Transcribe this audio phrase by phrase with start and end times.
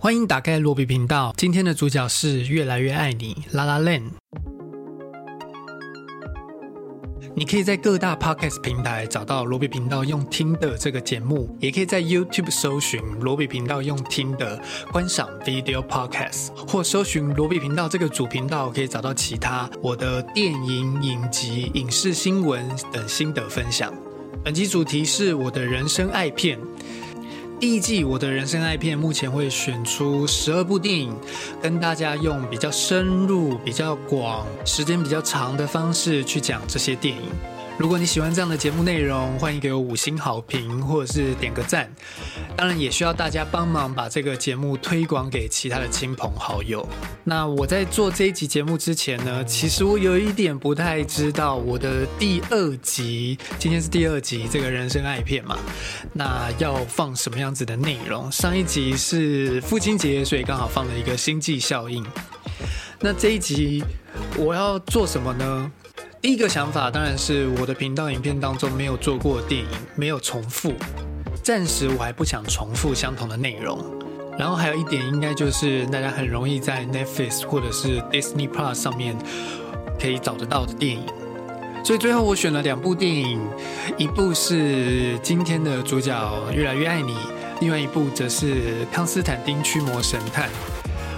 [0.00, 1.34] 欢迎打开罗比频道。
[1.36, 4.00] 今天的主角是越来越爱你，拉拉链。
[7.34, 23.92] 你可以在各大 podcast 平台找到罗比频道用听的这个节目，也可以在 YouTube 搜寻罗比频道用听的观赏 video podcast，或搜寻罗比频道这个主频道，可以找到其他我的电影、影集、影视新闻等心得分享。
[24.44, 26.56] 本集主题是我的人生爱片。
[27.60, 31.12] 第一季我的人生爱片目前会选出十二部电影，
[31.60, 37.57] 跟大家用比较深入、比较广、时间比较长的方式去讲这些电影。
[37.78, 41.88] 如果你喜欢这样的节目内容，欢迎给我五星好评或者是点个赞。
[42.56, 46.86] 当然也需要大家帮忙把这个节目推广给其他的亲朋好友。
[47.22, 55.56] 那我在做这一集节目之前呢，其实我有一点不太知道我的第二集，今天是第二集这个人生爱片嘛，
[56.12, 58.30] 那要放什么样子的内容？
[58.32, 62.04] 上一集是父亲节，所以刚好放了一个星际效应。
[62.98, 63.84] 那这一集
[64.36, 65.70] 我要做什么呢？
[66.20, 70.74] 第一个想法当然是我的频道影片当中没有做过电影，没有重复。
[71.44, 73.78] 暂时我还不想重复相同的内容。
[74.36, 79.16] 然后还有一点，应该就是大家很容易在 Netflix 或者是 Disney Plus 上面
[80.00, 81.04] 可以找得到的电影。
[81.84, 83.40] 所以最后我选了两部电影，
[83.96, 86.12] 一部是今天的主角
[86.52, 87.14] 《越来越爱你》，
[87.60, 88.54] 另外一部则是
[88.92, 90.48] 《康斯坦丁驱魔神探》。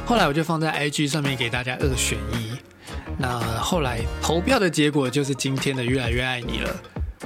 [0.05, 2.50] 后来我就放在 IG 上面给大家二选一。
[3.21, 6.75] 那后来投票的结果就是今天的越来越爱你了。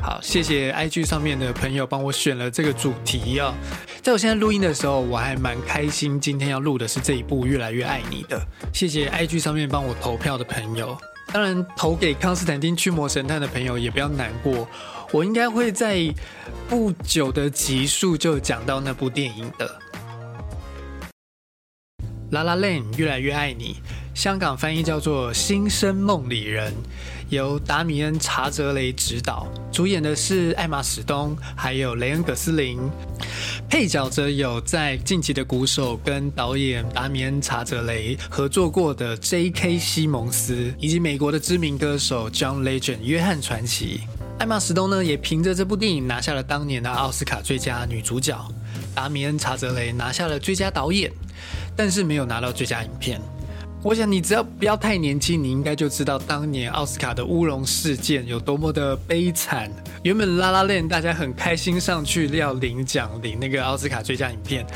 [0.02, 3.54] 好，谢谢 IG 上面的朋友帮我选了这个主题啊。
[4.02, 8.44] 在我现在录音的时候，我还蛮开心，今天要录的是这一部越来越爱你的。
[8.72, 10.98] 谢谢 IG 上面帮我投票的朋友。
[11.32, 14.68] 当然，投给康斯坦丁驱魔神探的朋友也不要难过，
[15.12, 16.12] 我应该会在
[16.68, 19.80] 不久的集数就讲到那部电影的。
[22.34, 23.76] La La Land 越来越爱你。
[24.12, 26.72] 香港翻译叫做《新生梦里人》，
[27.28, 32.80] 由达米恩·查泽雷执导，主演的是艾玛·史东，还有雷恩·葛斯林，
[33.70, 39.78] 配角则有在《近期的鼓手》跟导演达米恩·查泽雷合作过的 J.K.
[39.78, 44.00] 西蒙斯，以及美国的知名歌手 John Legend 约翰传奇。
[44.40, 48.36] 艾玛·史东呢，也凭着这部电影拿下了当年的奥斯卡最佳女主角，
[48.92, 51.12] 达米恩·查泽雷拿下了最佳导演，
[51.76, 53.20] 但是没有拿到最佳影片。
[53.82, 59.70] 我想你只要不要太年轻，你应该就知道当年奥斯卡的乌龙事件有多么的悲惨。
[60.02, 64.66] 原本拉拉链大家很开心上去要领奖，领那个奥斯卡最佳影片，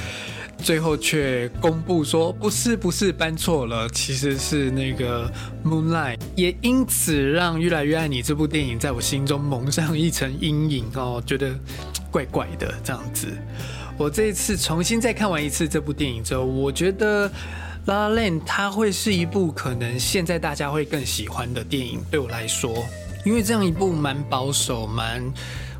[0.59, 5.33] 最后却公布说不是不是搬错了，其实是那个
[5.65, 11.59] Moonlight，也因此让越来越爱你这部电影在我心中蒙上一层阴影哦，觉得
[12.11, 13.29] 怪怪的这样子。
[13.99, 17.31] 我这一次重新再看完一次这部电影之后，我觉得。
[17.91, 22.85] 《La La Land》它会是一部可能现在大家会更喜欢的电影，对我来说，
[23.25, 25.25] 因为这样一部蛮保守、蛮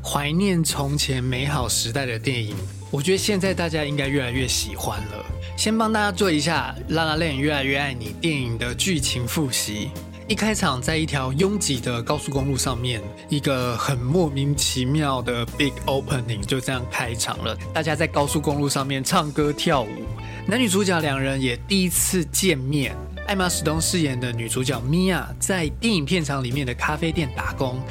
[0.03, 2.55] 怀念从前美好时代的电影，
[2.89, 5.25] 我觉得现在大家应该越来越喜欢了。
[5.55, 9.91] 先帮大家做一下《La La Land》越来越爱你电影的剧情复习。
[10.29, 19.89] 一开场在一条拥挤的高速公路上面，一个很莫名其妙的 Big Opening 就这样开场了，大家在高速公路上面唱歌跳舞。
[20.45, 22.95] 男女主角两人也第一次见面。
[23.25, 27.81] 艾玛史东饰演的女主角米娅在电影片场里面的咖啡店打工，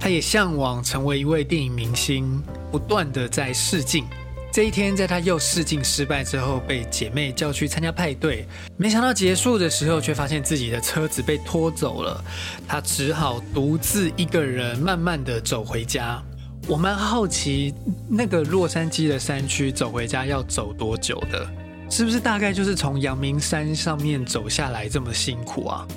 [0.00, 4.06] 她也向往成为一位电影明星，不断的在试镜。
[4.52, 8.46] 这一天，在他又试镜失败之后，被姐妹叫去参加派对，
[8.76, 12.22] 没想到结束的时候，却发现自己的车子被拖走了。
[12.68, 16.22] 他只好独自一个人慢慢的走回家。
[16.68, 17.72] 我蛮好奇，
[18.10, 21.48] 那个洛杉矶的山区走回家要走多久的？
[21.88, 25.88] 是不是大概就是从阳明山上面走下来这么辛苦啊？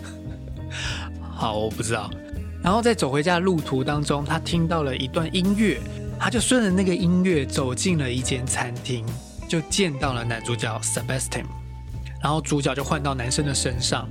[1.29, 2.09] 好，我不知道。
[2.63, 5.77] 然后在走回家的路途当中，他听到了一段音乐，
[6.19, 9.05] 他就顺着那个音乐走进了一间餐厅，
[9.47, 11.45] 就见到了男主角 Sebastian。
[12.21, 14.09] 然后主角就换到男生的身上，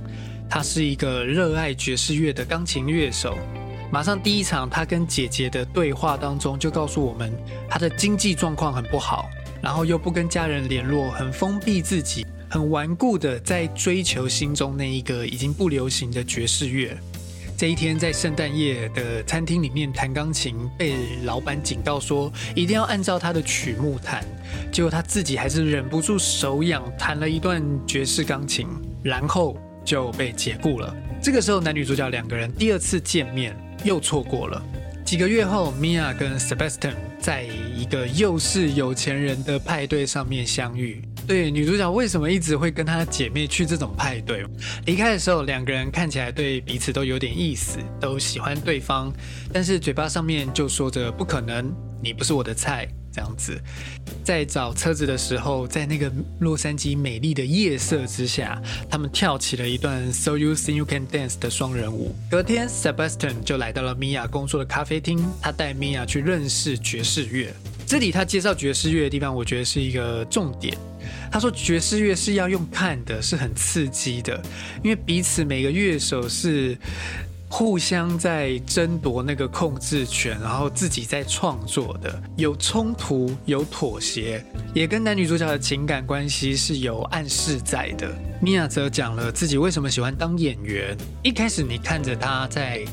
[0.49, 3.37] 他是一个热爱爵士乐的钢琴乐手。
[3.91, 7.31] 马上第一场他跟姐姐的对话当中，就告诉我们
[7.69, 9.29] 他的经济状况很不好。
[9.61, 16.95] 然后又不跟家人联络，很封闭自己，很顽固的在追求心中那一个已经不流行的爵士乐。
[17.57, 20.93] 这一天在圣诞夜的餐厅里面弹钢琴，被
[21.23, 24.25] 老板警告说一定要按照他的曲目弹，
[24.73, 28.67] 结果他自己还是忍不住手痒，弹了一段爵士钢琴，
[29.01, 30.93] 然后就被解雇了。
[31.21, 33.55] 这个时候男女主角两个人第二次见面
[33.85, 34.61] 又错过了。
[35.05, 41.01] 几个月后，Mia 跟 Sebastian 在一个又是有钱人的派对上面相遇。
[41.27, 44.45] 对，女主角为什么一直会跟她姐妹去这种派对？
[44.85, 49.11] 离开的时候，两个人看起来对彼此都有点意思，都喜欢对方，
[49.51, 52.87] 但是嘴巴上面就说着不可能，你不是我的菜。
[53.15, 53.57] 这样子，
[54.25, 56.11] 在找车子的时候，在那个
[56.41, 62.13] 洛杉矶美丽的夜色之下，他们跳起了一段 So You Think You Can Dance 的双人舞。
[62.29, 67.53] 隔天，Sebastian 就来到了米娅工作的咖啡厅，他带米娅去认识爵士乐。
[67.85, 70.75] 这里他介绍爵士乐的地方，我觉得是一个重点。
[71.31, 74.41] 他说爵士乐是要用看的，是很刺激的，
[74.83, 76.77] 因为彼此每个乐手是。
[77.47, 84.43] 互相在争夺那个控制权，然后自己在创作的，有冲突，有妥协，
[84.73, 88.11] 也跟男女主角的情感关系是有暗示在的。
[88.41, 90.97] 米娅则讲了自己为什么喜欢当演员。
[91.23, 92.83] 一开始你看着他在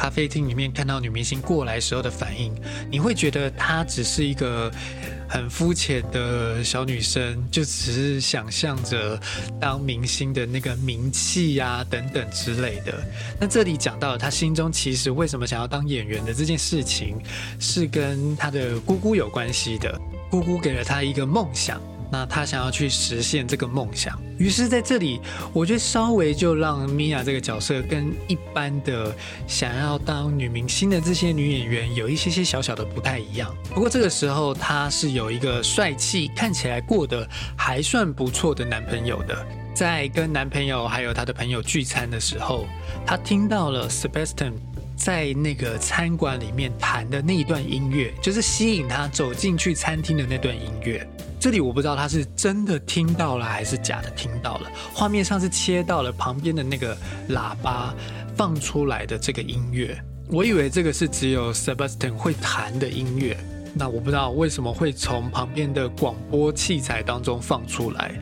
[0.00, 2.54] 咖啡厅里面看到女明星过来时候的反应，
[2.90, 4.72] 你会觉得她只是一个。
[5.32, 9.16] 很肤浅的小女生，就只是想象着
[9.60, 12.92] 当明星的那个名气呀，等等之类的。
[13.38, 17.16] 那这里讲到她心中其实为什么想要当演员的这件事情，
[17.60, 19.96] 是跟她的姑姑有关系的。
[20.28, 21.80] 姑姑给了她一个梦想。
[22.12, 25.20] 那他想要去实现这个梦想，于是在这里，
[25.52, 29.14] 我觉得稍微就让米娅这个角色跟一般的
[29.46, 33.54] 想要当女明星的这些女演员有一些些小小的不太一样。
[33.72, 39.46] 不过这个时候，她是有一个帅气、看起来过得还算不错的男朋友的。
[39.72, 42.66] 在跟男朋友还有他的朋友聚餐的时候，
[43.06, 44.52] 她听到了 Sebastian
[44.96, 51.08] 在那个餐馆里面弹的那一段音乐，就是吸引她走进去餐厅的那段音乐。
[51.40, 56.94] 这里我不知道他是真的听到了还是假的听到了，画面上是切到了旁边的那个
[57.30, 57.94] 喇叭
[58.36, 59.98] 放出来的这个音乐，
[60.28, 63.34] 我以为这个是只有 Sebastian 会弹的音乐。
[63.72, 68.12] 那我不知道为什么会从旁边的广播器材当中放出来，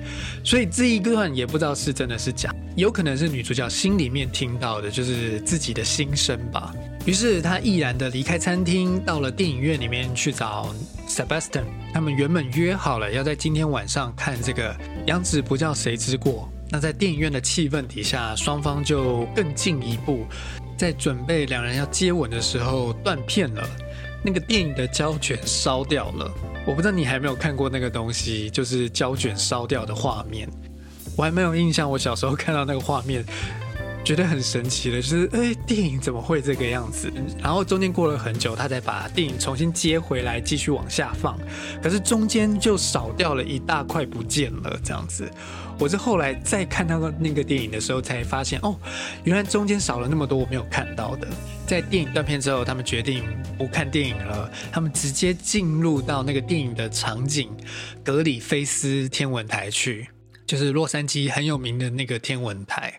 [0.45, 6.75] 所以这一段也不知道是真的是假，有可能是女主角心里面听到的，就是自己的心声吧。
[7.06, 10.75] 于是她毅然的离开餐厅，到了电影院里面去找
[11.09, 11.65] Sebastian。
[11.95, 14.75] 他们原本约好了要在今天晚上看这个
[15.06, 16.47] 《杨子不叫谁之过》。
[16.71, 20.27] 那在电影院的气氛底下，双方就更进一步，
[20.77, 23.67] 在准备两人要接吻的时候断片了。
[24.23, 26.31] 那个电影的胶卷烧掉了，
[26.67, 30.49] 我不知道你还没有看过那个东西，就是胶卷烧掉的画面，
[31.17, 31.91] 我还没有印象。
[31.91, 33.25] 我小时候看到那个画面。
[34.05, 37.12] 觉得很神奇的，就是哎，电影怎么会这个样子？
[37.43, 41.38] 然后中间过了很久，他才把电影重新接回来，继续往下放。
[41.82, 44.81] 可是中间就少掉了一大块，不见了。
[44.82, 45.31] 这样子，
[45.78, 48.76] 我是后来再看那个那个电影的时候，才发现哦，
[49.22, 51.28] 原来中间少了那么多我没有看到的。
[51.66, 53.22] 在电影断片之后，他们决定
[53.56, 57.50] 不看电影了，他们直接进入到那个电影的场景——
[58.02, 60.08] 格里菲斯天文台去，
[60.46, 62.92] 就是洛杉矶很有名的那个天文台。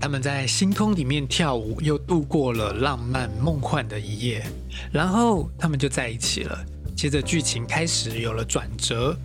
[0.00, 4.44] 他们在星空里面跳舞，又度过了浪漫梦幻的一夜，
[4.92, 6.58] 然后他们就在一起了。
[6.96, 9.16] 接着剧情开始有了转折，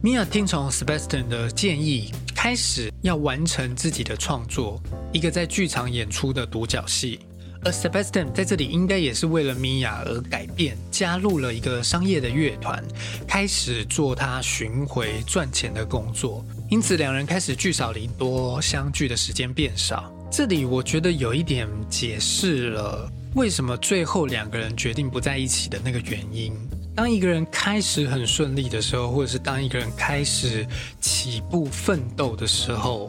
[0.00, 4.80] 米娅听从 Sebastian 的建议，开始要完成自己的创作，
[5.12, 7.18] 一个在剧场演出的独角戏。
[7.64, 12.80] 而 Sebastian 在这里应该也是为了米娅而改变，加入了一个商业的乐团，
[13.26, 16.44] 开始做他巡回赚钱的工作。
[16.70, 20.14] 因此，两人开始聚少离多，相聚的时间变少。
[20.30, 26.54] 这里我觉得有一点解释了为什么最后两个人决定不在一起的那个原因。
[26.98, 30.66] 当一个人开始很顺利的时候，或者是当一个人开始
[31.00, 33.08] 起步奋斗的时候，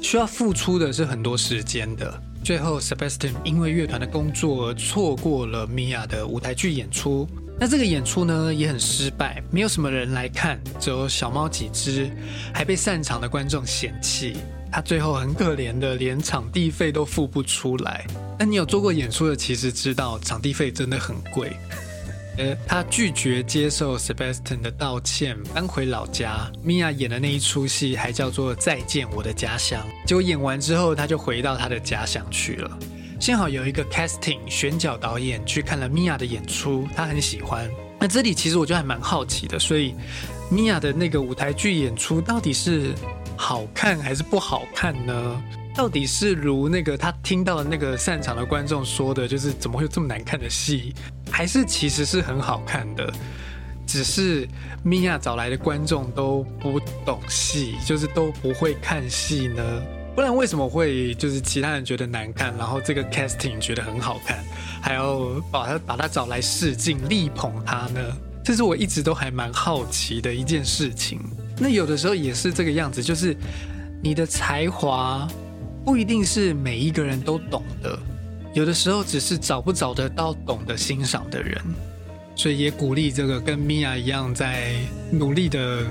[0.00, 2.22] 需要付出的是很多时间的。
[2.44, 7.28] 最后，Sebastian 因为乐团的工作而错过了米娅的舞台剧演出。
[7.58, 12.08] 那这个演出呢也很失败，没有什么人来看，只有小猫几只，
[12.54, 14.36] 还被散场的观众嫌弃。
[14.70, 18.06] 他最后很可怜的，连场地费都付不出来。
[18.38, 21.50] 那你有做过演出的，其实知道场地费真的很贵。
[22.66, 26.50] 他拒绝接受 Sebastian 的道歉，搬回老家。
[26.62, 32.78] 米娅演的那一出戏还叫做《再见我的家乡》，结果演完之后，他就回到他的家乡去了。
[33.20, 37.70] 幸好有一个 casting 选角导演去看了米娅的演出，他很喜欢。
[37.98, 39.94] 那这里其实我就还蛮好奇的，所以
[40.50, 42.94] 米娅的那个舞台剧演出到底是
[43.40, 45.42] 好看还是不好看呢？
[45.74, 50.94] 到底是如那个他听到的那个散场的观众说的，就是怎么会有这么难看的戏，
[51.30, 53.10] 还是其实是很好看的，
[53.86, 54.46] 只是
[54.84, 59.62] 米娅找来的观众都不懂戏，就是都不会看戏呢？
[60.14, 64.38] 不然为什么会就是其他人觉得难看，然后这个 casting 觉得很好看，
[64.82, 65.18] 还要
[65.50, 68.00] 把他把他找来试镜力捧他呢？
[68.44, 71.20] 这是我一直都还蛮好奇的一件事情。
[71.60, 73.36] 那有的时候也是这个样子，就是
[74.02, 75.28] 你的才华
[75.84, 77.98] 不一定是每一个人都懂的，
[78.54, 81.62] 有的时候只是找不找得到懂得欣赏的人。
[82.34, 84.72] 所以也鼓励这个跟米娅一样在
[85.10, 85.84] 努力的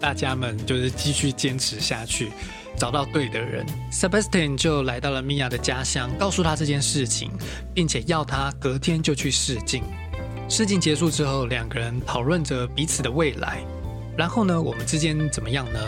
[0.00, 2.32] 大家们，就是继续坚持下去，
[2.76, 3.64] 找到对的人。
[3.92, 7.30] Sebastian 就来到了米娅的家乡，告诉他这件事情，
[7.72, 9.84] 并且要他隔天就去试镜。
[10.48, 13.62] 试镜结束之后，两个人讨论着彼此的未来。
[14.16, 15.80] 然后呢，我们之间怎么样呢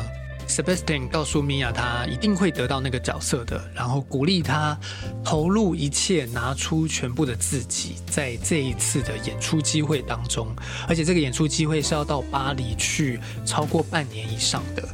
[0.47, 4.79] ？Sebastian 告诉米娅，他一定会得到那个角色的，然后鼓励他
[5.25, 10.49] 投入一切，拿出全部的自己，在这一次的演出机会当中，
[10.87, 14.87] 而且这个演出机会是要到巴黎去超过半年以上的，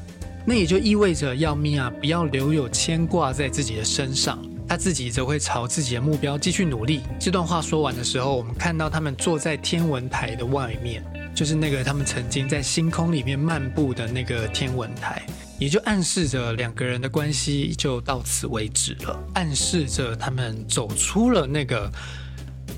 [0.45, 7.03] 那也就意味着要米娅不要留有牵挂在自己的身上，他自己则会朝自己的目标继续努力。
[7.19, 11.05] 这段话说完的时候，我们看到他们坐在天文台的外面。
[11.41, 15.25] 就是那个他们曾经在星空里面漫步的那个天文台，
[15.59, 21.91] 也就暗示着两个人的关系就到此为止了，暗示着他们走出了那个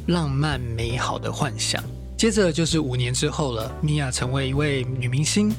[0.06, 1.82] 浪漫美好的幻想。
[2.16, 5.52] 接着就是五年之后了，米娅成为一位女明星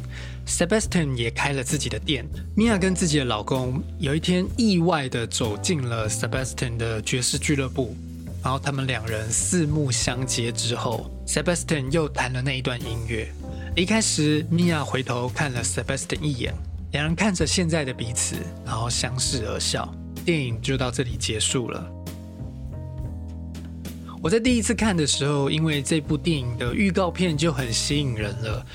[0.48, 2.26] ，Sebastian 也开了自己的店。
[2.56, 7.98] 米娅跟自己的老公有一天意外的走进了 Sebastian 的爵士俱乐部。
[8.42, 13.32] 然后他们两人四目相接之后，Sebastian 又弹了那一段音乐。
[13.76, 16.54] 离开时，米娅回头看了 Sebastian 一眼，
[16.92, 19.92] 两人看着现在的彼此，然后相视而笑。
[20.24, 21.92] 电影就到这里结束了。
[24.22, 28.66] 我在第一次看的时候，因为这部电影的预告片就很吸引人了，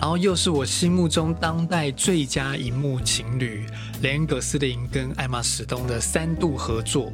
[0.00, 3.64] 然后又是我心目中当代最佳荧幕情侣
[4.02, 7.12] 雷恩·葛斯林跟艾玛·史东的三度合作。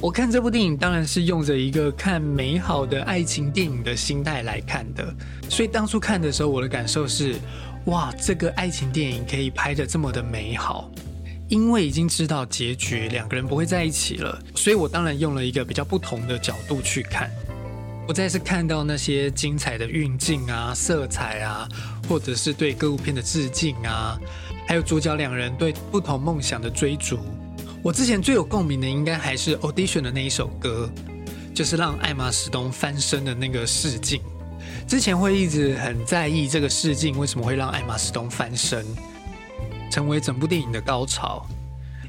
[0.00, 5.14] 我看这部电影当然是用着一个看美好的爱情电影的心态来看的，
[5.48, 7.36] 所以当初看的时候，我的感受是：
[7.86, 10.90] 哇，这个爱情电影可以拍的这么的美好。
[11.48, 17.30] 因为已经知道结局，两个人不会在一起了，所以我当然用了一个比较不同的角度去看。
[18.06, 21.68] 不再是看到那些精彩的运镜啊、色彩啊，
[22.08, 24.18] 或者是对歌舞片的致敬啊，
[24.66, 27.18] 还有主角两人对不同梦想的追逐。
[27.84, 30.90] 我之前最有共鸣的，应该还是 Audition 的那一首歌，
[31.54, 34.22] 就是让艾玛史东翻身的那个试镜。
[34.88, 38.86] 之前会一直很在意这个试镜为什么会让艾玛史东翻身，
[39.90, 41.46] 成为整部电影的高潮。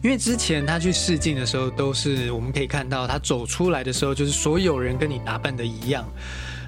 [0.02, 6.08] 因为之前他去试镜的时候，都是我们可以看到他走出来的时候，就是所有人跟你打扮的一样，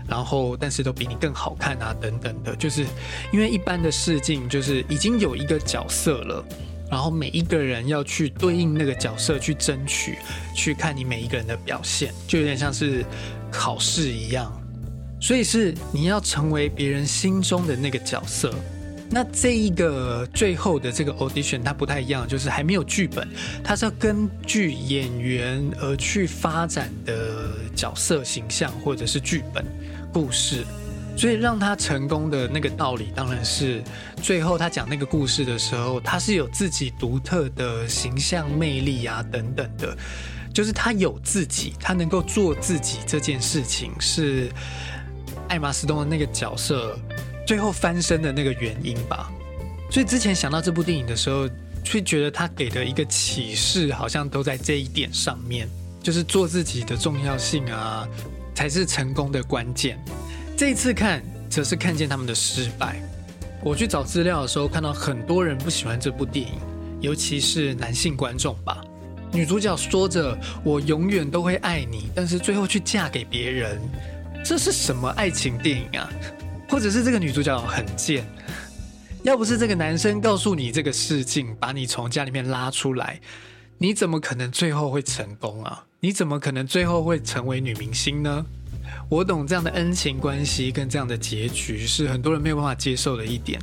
[0.05, 2.53] 然后但是都比你更好看啊，等等的。
[2.57, 2.85] 就是
[3.31, 6.45] 因为一般的试镜，就是已经有一个角色了。
[6.89, 10.17] 然后每一个人要去对应那个角色去争取，
[10.55, 13.03] 去看你每一个人的表现，就有点像是
[13.51, 14.51] 考试一样。
[15.19, 18.53] 所以是你要成为别人心中的那个角色。
[19.09, 23.25] 那这一个最后的这个 audition 它不太一样，就是还没有剧本，
[23.63, 29.65] 它是要根据演员而去发展的角色形象或者是剧本
[30.11, 30.65] 故事。
[31.17, 33.83] 所以让他成功的那个道理，当然是
[34.21, 39.97] 最后他讲那个故事的时候，他是有自己独特的形象魅力啊，等等的，
[40.53, 44.47] 就是他有自己，他能够做自己这件事情，是
[45.49, 46.95] 艾玛斯东的那个角色
[47.47, 49.31] 最后翻身的那个原因吧。
[49.89, 51.49] 所以之前想到这部电影的时候，
[51.91, 55.67] 会觉得他给的一个启示，好像都在这一点上面，
[56.03, 58.07] 就是做自己的重要性啊，
[58.53, 59.97] 才是成功的关键。
[60.57, 61.21] 这次看，
[61.51, 62.99] 则是看见他们的失败。
[63.63, 66.53] 我去找资料的时候，看到很多人不喜欢这部电影，
[66.99, 68.83] 尤其是男性观众吧。
[69.31, 70.35] 女主角说着
[70.65, 73.79] “我永远都会爱你”，但是最后去嫁给别人，
[74.43, 76.09] 这是什么爱情电影啊？
[76.67, 78.25] 或者是这个女主角很贱？
[79.21, 83.21] 要不是这个男生告诉你这个事情，把你从家里面拉出来，
[83.77, 85.85] 你怎么可能最后会成功啊？
[85.99, 88.43] 你怎么可能最后会成为女明星呢？
[89.09, 93.59] 我懂这样的恩情关系跟这样的结局是很多人没有办法接受的一点，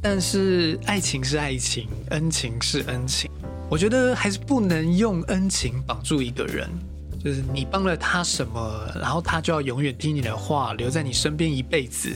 [0.00, 3.30] 但是爱情是爱情，恩情是恩情，
[3.68, 6.68] 我觉得还是不能用恩情绑住一个人，
[7.22, 12.10] 就是你帮了他什么，然后他就要永远听你的话，留在你身边一辈子。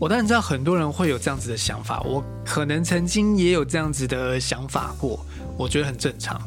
[0.00, 5.26] 我当然知道很多人会有这样子的想法，我可能曾经也有这样子的想法过，
[5.56, 6.40] 我觉得很正常。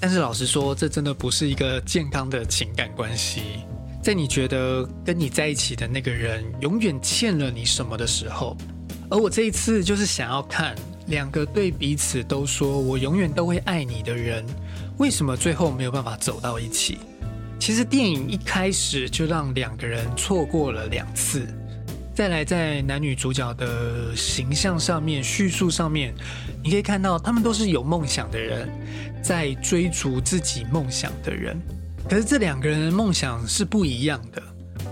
[0.00, 3.42] 但是老实说，这真的不是一个健康的情感关系。
[4.06, 8.56] 在你觉得跟你在一起的那个人永远欠了你什么的时候，
[9.10, 10.76] 而我这一次就是想要看
[11.08, 14.46] 两个对彼此都说我永远都会爱你的人，
[14.98, 16.98] 为什么最后没有办法走到一起？
[17.58, 21.44] 其实电影一开始就让两个人错过了两次，
[22.14, 26.14] 再来，在男女主角的形象上面、叙述上面，
[26.62, 28.68] 你可以看到他们都是有梦想的人，
[29.20, 31.60] 在追逐自己梦想的人。
[32.08, 34.40] 可是这两个人的梦想是不一样的。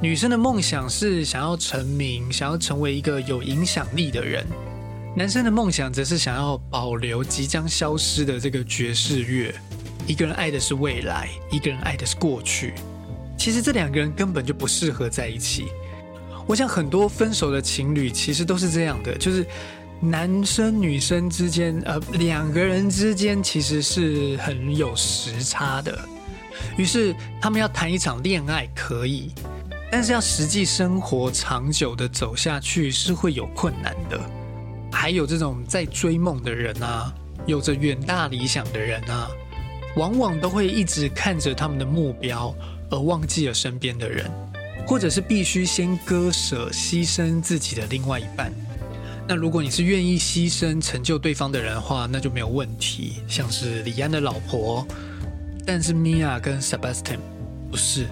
[0.03, 4.45] 女生的梦想是想要成名，想要成为一个有影响力的人；
[5.17, 9.55] 男生的梦想则是想要保留即将消失的这个爵士乐。
[10.09, 12.75] 一个人爱的是未来，一个人爱的是过去。
[13.39, 15.67] 其实这两个人根本就不适合在一起。
[16.47, 19.47] 我想很多分手的情侣其实都是这样的，就是
[20.01, 25.97] 男生女生之间，呃，两个人之间其实是很有时差的。
[26.77, 29.33] 于是他们要谈一场恋爱可以，
[29.91, 34.21] 但是要实际生活长久的走下去是会有困难的。
[34.93, 37.13] 还有这种在追梦的人啊，
[37.47, 39.29] 有着远大理想的人啊，
[39.97, 42.55] 往往都会一直看着他们的目标，
[42.91, 44.31] 而忘记了身边的人。
[44.87, 48.53] 或者是必须先割舍、牺牲自己的另外一半。
[49.27, 53.23] 那如果你是愿意牺牲、成就对方的人的话，那就没有问题。
[53.27, 54.87] 像是李安的老婆，
[55.67, 57.19] 但是米娅跟 Sebastian
[57.71, 58.07] 不是，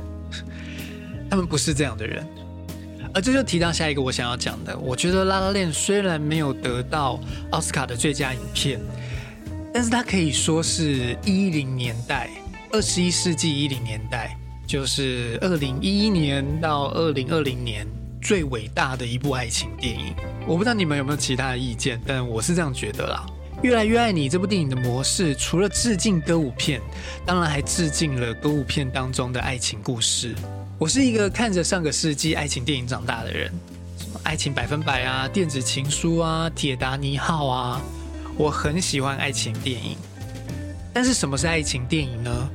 [1.31, 2.27] 他们不是这样的人。
[3.15, 8.81] 而这就提到下一个我想要讲的，我觉得《拉拉链》虽然没有得到奥斯卡的最佳影片，
[9.73, 12.31] 但是它可以说是一零年代、
[12.73, 14.37] 二十一世纪一零年代。
[14.65, 17.87] 就是二零一一年到二零二零年
[18.23, 20.15] 最伟大的一部爱情电影。
[20.47, 23.27] 我不知道你们有没有其他的意见，但我是这样觉得啦。
[23.63, 26.81] 越来越爱你这部电影的模式，除了致敬歌舞片，
[27.25, 30.35] 当然还致敬了歌舞片当中的爱情故事。
[30.79, 33.53] 我是一个看着上个世纪爱情电影长大的人，
[33.97, 37.81] 什么《爱情百分百》啊，《电子情书》啊，《铁达尼号》啊，
[38.37, 39.97] 我很喜欢爱情电影。
[40.93, 42.51] 但是什么是爱情电影呢？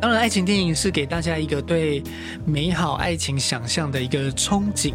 [0.00, 2.02] 当然，爱情电影是给大家一个对
[2.44, 4.92] 美好爱情想象的一个憧憬，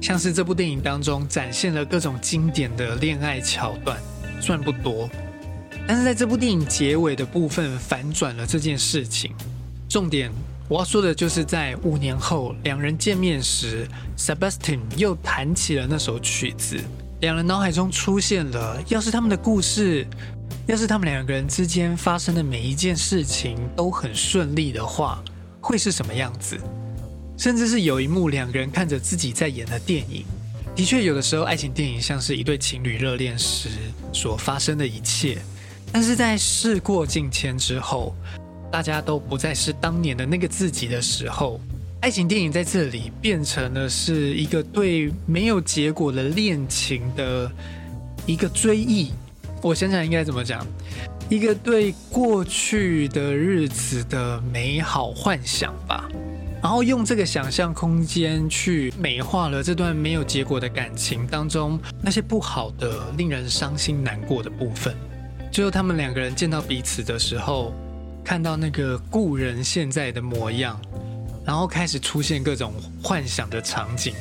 [0.00, 3.96] 像是这部电影当中展现了各种经典的恋爱桥段，
[4.40, 5.08] 虽然不多，
[5.86, 9.32] 但是在这部电影结尾的部分反转了这件事情。
[9.88, 10.30] 重点
[10.68, 16.76] 我要说的就是在五年后两人见面时，Sebastian 又弹起了那首曲子，
[17.20, 20.06] 两人脑海中出现了，要是他们的故事。
[20.66, 25.22] 要是他们两个人之间发生的每一件事情都很顺利的话，
[25.62, 26.58] 会是什么样子？
[27.38, 30.26] 甚至是有一幕两个人看着自己在演的电影。
[30.78, 33.68] 的确，有的时候爱情电影像是一对情侣热恋时
[34.12, 35.36] 所发生的一切，
[35.90, 38.14] 但是在事过境迁之后，
[38.70, 41.60] 大家都不再是当年的那个自己的时候，
[42.00, 47.50] 爱情电影在这里变成了是一个对没有结果的恋情的
[48.24, 49.10] 一个追忆。
[49.60, 50.64] 我想想应该怎么讲，
[51.28, 56.08] 一个对过去的日子的美好幻想吧，
[56.60, 64.94] 然后用这个想象空间去美化了这段没有结果的感情当中那些不好的、令人伤心难过的部分。
[65.52, 67.72] 最后他们两个人见到彼此的时候，
[68.24, 70.78] 看到那个故人现在的模样，
[71.44, 74.12] 然后开始出现各种幻想的场景，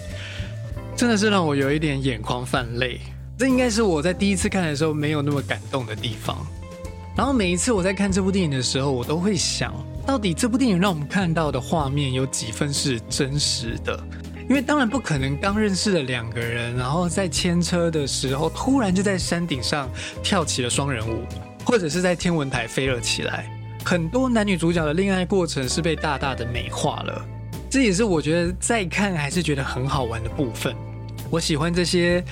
[0.96, 3.02] 真的是让我有一点眼眶泛泪。
[3.38, 6.38] 这应该是我在第一次看的时候没有那么感动的地方。
[7.16, 9.74] 然后每一次我在看这部电影的时候，我都会想
[10.08, 14.02] 到底这部电影让我们看到的画面有几分是真实的？
[14.50, 19.90] 因为当然不可能刚认识的两个人，然后在牵车的时候突然就在山顶上
[20.24, 21.26] 跳起了双人舞，
[21.66, 23.52] 或者是在天文台飞了起来。
[23.84, 27.26] 很多男女主角的恋爱过程是被大大的美化了，
[27.70, 30.74] 这也是我觉得再看还是觉得很好玩的部分。
[31.30, 32.24] 我喜欢这些。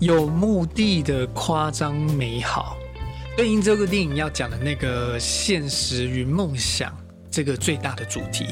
[0.00, 2.76] 有目的的夸张美好，
[3.36, 6.92] 对应这个电影要讲的那个现实与梦想
[7.34, 8.44] 这个最大的主题，《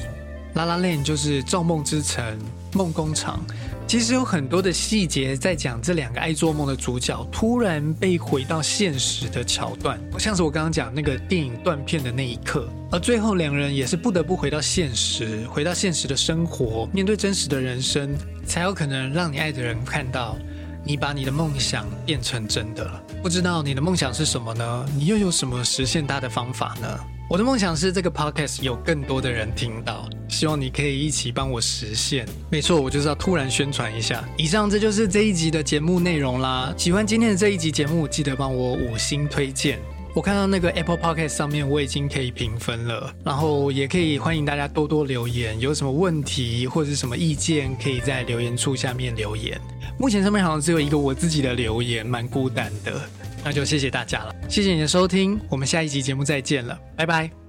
[0.54, 2.36] 拉拉链》就是造梦之城、
[2.72, 3.40] 梦工厂。
[3.86, 18.12] 其实有很多的细节在讲这两个爱做梦的主角突然被回到现实的桥段，像是我刚刚讲那个电影断片的那一刻，而最后两人也是不得不回到现实，回到现实的生活，面对真实的人生，
[18.44, 20.36] 才有可能让你爱的人看到。
[20.84, 24.86] 你把你的梦想变成真的了，不知道你的梦想是什么呢？
[24.96, 26.98] 你又有什么实现它的方法呢？
[27.30, 32.26] 我的梦想是这个 podcast 有更多的人听到，希望你可以一起帮我实现。
[32.50, 34.22] 没错，我就是要突然宣传一下。
[34.36, 36.74] 以上这就是这一集的节目内容啦。
[36.76, 39.78] 喜欢今天的这一集节目，记得帮我五星推荐。
[40.14, 49.58] 我看到那个 Apple p o c k e t 上面我已经可以评分了，然后也可以欢迎大家多多留言，有什么问题或者是什么意见，可以在留言处下面留言。
[49.98, 53.00] 目前上面好像只有一个我自己的留言，蛮孤单的。
[53.44, 57.41] 那就谢谢大家了，谢谢你的收听，我们下一集节目再见了，拜拜。